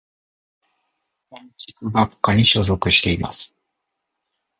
[1.29, 3.53] 建築学科に所属しています。